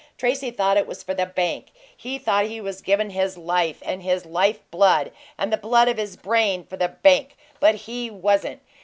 [0.17, 4.01] Tracy thought it was for the bank; he thought he was givin' his life and
[4.01, 8.63] his life blood and the blood of his brain for the bank, but he wasn't.